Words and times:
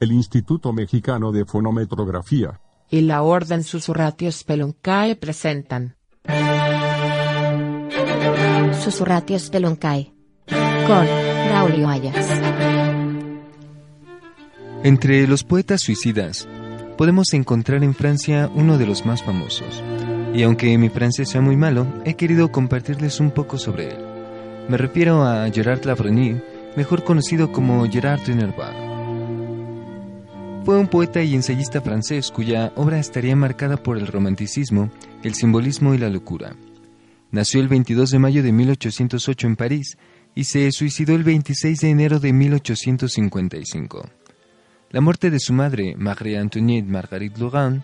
el 0.00 0.12
Instituto 0.12 0.72
Mexicano 0.72 1.30
de 1.30 1.44
Fonometrografía 1.44 2.58
y 2.90 3.02
la 3.02 3.22
Orden 3.22 3.62
Susurratio 3.62 4.32
Speluncae 4.32 5.14
presentan 5.14 5.94
Susurratio 8.82 9.38
Speluncae 9.38 10.14
con 10.86 11.06
Braulio 11.48 11.86
Ayas. 11.86 12.40
Entre 14.82 15.26
los 15.26 15.44
poetas 15.44 15.82
suicidas 15.82 16.48
podemos 16.96 17.34
encontrar 17.34 17.84
en 17.84 17.94
Francia 17.94 18.50
uno 18.54 18.78
de 18.78 18.86
los 18.86 19.04
más 19.04 19.22
famosos. 19.22 19.82
Y 20.34 20.44
aunque 20.44 20.76
mi 20.78 20.88
francés 20.88 21.28
sea 21.28 21.42
muy 21.42 21.56
malo, 21.56 21.86
he 22.06 22.14
querido 22.14 22.50
compartirles 22.50 23.20
un 23.20 23.32
poco 23.32 23.58
sobre 23.58 23.88
él. 23.88 23.98
Me 24.68 24.78
refiero 24.78 25.24
a 25.24 25.50
Gerard 25.50 25.84
Lavrigny, 25.84 26.40
mejor 26.76 27.04
conocido 27.04 27.52
como 27.52 27.84
Gerard 27.90 28.20
de 28.22 28.36
Nerval. 28.36 28.89
Fue 30.64 30.76
un 30.78 30.88
poeta 30.88 31.22
y 31.22 31.34
ensayista 31.34 31.80
francés 31.80 32.30
cuya 32.30 32.72
obra 32.76 32.98
estaría 32.98 33.34
marcada 33.34 33.78
por 33.78 33.96
el 33.96 34.06
romanticismo, 34.06 34.90
el 35.22 35.34
simbolismo 35.34 35.94
y 35.94 35.98
la 35.98 36.10
locura. 36.10 36.54
Nació 37.30 37.60
el 37.62 37.68
22 37.68 38.10
de 38.10 38.18
mayo 38.18 38.42
de 38.42 38.52
1808 38.52 39.46
en 39.46 39.56
París 39.56 39.96
y 40.34 40.44
se 40.44 40.70
suicidó 40.70 41.14
el 41.14 41.24
26 41.24 41.80
de 41.80 41.88
enero 41.88 42.20
de 42.20 42.34
1855. 42.34 44.06
La 44.90 45.00
muerte 45.00 45.30
de 45.30 45.40
su 45.40 45.54
madre, 45.54 45.94
Marie-Antoinette 45.96 46.86
Marguerite 46.86 47.40
Laurent, 47.40 47.82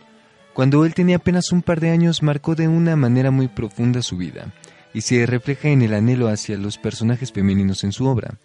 cuando 0.52 0.84
él 0.84 0.92
tenía 0.92 1.16
apenas 1.16 1.52
un 1.52 1.62
par 1.62 1.80
de 1.80 1.90
años, 1.90 2.22
marcó 2.22 2.54
de 2.54 2.68
una 2.68 2.94
manera 2.94 3.30
muy 3.30 3.48
profunda 3.48 4.02
su 4.02 4.18
vida 4.18 4.52
y 4.92 5.00
se 5.00 5.24
refleja 5.24 5.68
en 5.68 5.82
el 5.82 5.94
anhelo 5.94 6.28
hacia 6.28 6.58
los 6.58 6.76
personajes 6.76 7.32
femeninos 7.32 7.84
en 7.84 7.92
su 7.92 8.06
obra. 8.06 8.38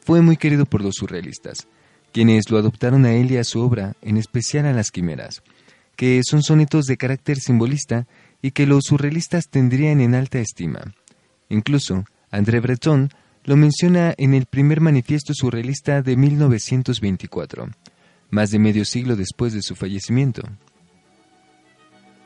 Fue 0.00 0.22
muy 0.22 0.36
querido 0.36 0.64
por 0.66 0.82
los 0.82 0.94
surrealistas, 0.96 1.66
quienes 2.14 2.48
lo 2.48 2.58
adoptaron 2.58 3.06
a 3.06 3.12
él 3.12 3.32
y 3.32 3.38
a 3.38 3.44
su 3.44 3.60
obra, 3.60 3.96
en 4.00 4.16
especial 4.16 4.66
a 4.66 4.72
las 4.72 4.92
quimeras, 4.92 5.42
que 5.96 6.20
son 6.24 6.44
sonetos 6.44 6.86
de 6.86 6.96
carácter 6.96 7.38
simbolista 7.38 8.06
y 8.40 8.52
que 8.52 8.68
los 8.68 8.84
surrealistas 8.84 9.48
tendrían 9.50 10.00
en 10.00 10.14
alta 10.14 10.38
estima. 10.38 10.94
Incluso, 11.48 12.04
André 12.30 12.60
Breton 12.60 13.10
lo 13.42 13.56
menciona 13.56 14.14
en 14.16 14.32
el 14.32 14.46
primer 14.46 14.80
manifiesto 14.80 15.34
surrealista 15.34 16.02
de 16.02 16.16
1924, 16.16 17.70
más 18.30 18.52
de 18.52 18.60
medio 18.60 18.84
siglo 18.84 19.16
después 19.16 19.52
de 19.52 19.62
su 19.62 19.74
fallecimiento. 19.74 20.42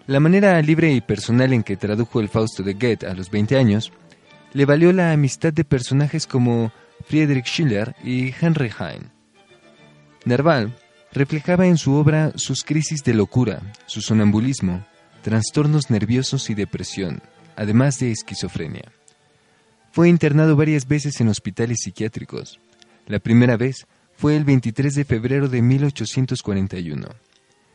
La 0.06 0.20
manera 0.20 0.60
libre 0.60 0.92
y 0.92 1.00
personal 1.00 1.54
en 1.54 1.62
que 1.62 1.78
tradujo 1.78 2.20
el 2.20 2.28
Fausto 2.28 2.62
de 2.62 2.74
Goethe 2.74 3.06
a 3.06 3.14
los 3.14 3.30
20 3.30 3.56
años 3.56 3.90
le 4.52 4.66
valió 4.66 4.92
la 4.92 5.12
amistad 5.12 5.54
de 5.54 5.64
personajes 5.64 6.26
como 6.26 6.72
Friedrich 7.06 7.46
Schiller 7.46 7.96
y 8.04 8.34
Henry 8.38 8.70
Heine. 8.78 9.17
Nerval 10.24 10.76
reflejaba 11.12 11.66
en 11.66 11.78
su 11.78 11.94
obra 11.94 12.32
sus 12.36 12.62
crisis 12.62 13.02
de 13.02 13.14
locura, 13.14 13.62
su 13.86 14.00
sonambulismo, 14.00 14.84
trastornos 15.22 15.90
nerviosos 15.90 16.50
y 16.50 16.54
depresión, 16.54 17.22
además 17.56 17.98
de 17.98 18.10
esquizofrenia. 18.10 18.92
Fue 19.92 20.08
internado 20.08 20.54
varias 20.54 20.86
veces 20.86 21.20
en 21.20 21.28
hospitales 21.28 21.78
psiquiátricos. 21.82 22.60
La 23.06 23.18
primera 23.18 23.56
vez 23.56 23.86
fue 24.16 24.36
el 24.36 24.44
23 24.44 24.94
de 24.94 25.04
febrero 25.04 25.48
de 25.48 25.62
1841. 25.62 27.08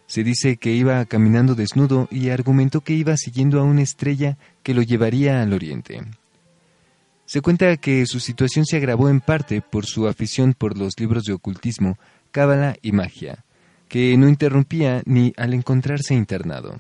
Se 0.06 0.24
dice 0.24 0.58
que 0.58 0.74
iba 0.74 1.04
caminando 1.06 1.56
desnudo 1.56 2.08
y 2.12 2.30
argumentó 2.30 2.82
que 2.82 2.94
iba 2.94 3.18
siguiendo 3.18 3.60
a 3.60 3.64
una 3.64 3.82
estrella 3.82 4.38
que 4.62 4.74
lo 4.74 4.82
llevaría 4.82 5.42
al 5.42 5.54
oriente. 5.54 6.02
Se 7.34 7.42
cuenta 7.42 7.78
que 7.78 8.06
su 8.06 8.20
situación 8.20 8.64
se 8.64 8.78
agravó 8.78 9.10
en 9.10 9.20
parte 9.20 9.64
por 9.64 9.88
su 9.88 10.08
afición 10.08 10.54
por 10.54 10.78
los 10.78 10.94
libros 11.00 11.24
de 11.24 11.34
ocultismo 11.34 11.98
cábala 12.30 12.76
y 12.84 12.92
magia, 12.92 13.44
que 13.88 14.16
no 14.18 14.30
interrumpía 14.30 15.02
ni 15.08 15.34
al 15.36 15.56
encontrarse 15.56 16.14
internado. 16.14 16.80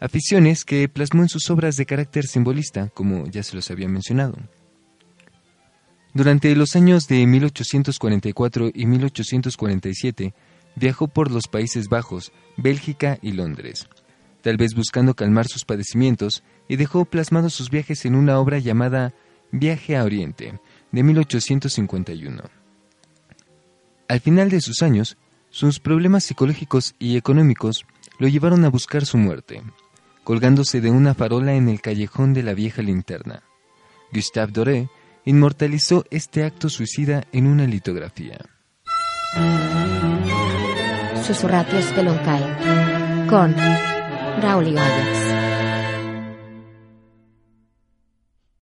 Aficiones 0.00 0.64
que 0.64 0.88
plasmó 0.88 1.22
en 1.22 1.28
sus 1.28 1.48
obras 1.48 1.76
de 1.76 1.86
carácter 1.86 2.26
simbolista, 2.26 2.88
como 2.88 3.28
ya 3.28 3.44
se 3.44 3.54
los 3.54 3.70
había 3.70 3.86
mencionado. 3.86 4.34
Durante 6.12 6.52
los 6.56 6.74
años 6.74 7.06
de 7.06 7.24
1844 7.24 8.72
y 8.74 8.86
1847 8.86 10.34
viajó 10.74 11.06
por 11.06 11.30
los 11.30 11.46
Países 11.46 11.88
Bajos, 11.88 12.32
Bélgica 12.56 13.20
y 13.22 13.30
Londres, 13.30 13.88
tal 14.42 14.56
vez 14.56 14.74
buscando 14.74 15.14
calmar 15.14 15.46
sus 15.46 15.64
padecimientos, 15.64 16.42
y 16.66 16.74
dejó 16.74 17.04
plasmados 17.04 17.54
sus 17.54 17.70
viajes 17.70 18.06
en 18.06 18.16
una 18.16 18.40
obra 18.40 18.58
llamada 18.58 19.14
Viaje 19.58 19.96
a 19.96 20.04
Oriente, 20.04 20.60
de 20.92 21.02
1851. 21.02 22.42
Al 24.06 24.20
final 24.20 24.50
de 24.50 24.60
sus 24.60 24.82
años, 24.82 25.16
sus 25.48 25.80
problemas 25.80 26.24
psicológicos 26.24 26.94
y 26.98 27.16
económicos 27.16 27.86
lo 28.18 28.28
llevaron 28.28 28.66
a 28.66 28.68
buscar 28.68 29.06
su 29.06 29.16
muerte, 29.16 29.62
colgándose 30.24 30.82
de 30.82 30.90
una 30.90 31.14
farola 31.14 31.54
en 31.54 31.70
el 31.70 31.80
callejón 31.80 32.34
de 32.34 32.42
la 32.42 32.52
vieja 32.52 32.82
linterna. 32.82 33.44
Gustave 34.12 34.52
Doré 34.52 34.90
inmortalizó 35.24 36.04
este 36.10 36.44
acto 36.44 36.68
suicida 36.68 37.24
en 37.32 37.46
una 37.46 37.66
litografía. 37.66 38.38
Susurratios 41.26 41.86
Peloncae 41.92 43.26
con 43.26 43.54
Braulio 44.38 44.78
Ayas. 44.78 45.25